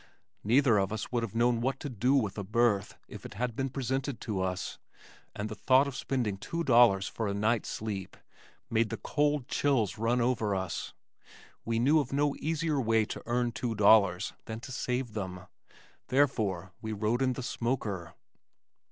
Neither 0.43 0.79
of 0.79 0.91
us 0.91 1.11
would 1.11 1.21
have 1.21 1.35
known 1.35 1.61
what 1.61 1.79
to 1.81 1.87
do 1.87 2.15
with 2.15 2.35
a 2.39 2.43
berth 2.43 2.97
if 3.07 3.23
it 3.23 3.35
had 3.35 3.55
been 3.55 3.69
presented 3.69 4.19
to 4.21 4.41
us, 4.41 4.79
and 5.35 5.47
the 5.47 5.53
thought 5.53 5.87
of 5.87 5.95
spending 5.95 6.37
two 6.37 6.63
dollars 6.63 7.07
for 7.07 7.27
a 7.27 7.35
night's 7.35 7.69
sleep 7.69 8.17
made 8.67 8.89
the 8.89 8.97
cold 8.97 9.47
chills 9.47 9.99
run 9.99 10.19
over 10.19 10.55
us. 10.55 10.95
We 11.65 11.77
knew 11.77 11.99
of 11.99 12.11
no 12.11 12.35
easier 12.39 12.81
way 12.81 13.05
to 13.05 13.21
earn 13.27 13.51
two 13.51 13.75
dollars 13.75 14.33
than 14.45 14.59
to 14.61 14.71
save 14.71 15.13
them, 15.13 15.41
therefore 16.07 16.73
we 16.81 16.93
rode 16.93 17.21
in 17.21 17.33
the 17.33 17.43
smoker. 17.43 18.15